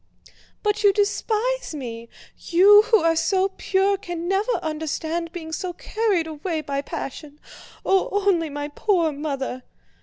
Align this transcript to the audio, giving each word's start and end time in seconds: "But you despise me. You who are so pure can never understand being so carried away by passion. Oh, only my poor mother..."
"But 0.63 0.81
you 0.83 0.91
despise 0.93 1.75
me. 1.75 2.09
You 2.35 2.81
who 2.87 3.03
are 3.03 3.15
so 3.15 3.49
pure 3.49 3.97
can 3.99 4.27
never 4.27 4.53
understand 4.53 5.31
being 5.31 5.51
so 5.51 5.73
carried 5.73 6.25
away 6.25 6.61
by 6.61 6.81
passion. 6.81 7.39
Oh, 7.85 8.09
only 8.27 8.49
my 8.49 8.69
poor 8.69 9.11
mother..." 9.11 9.61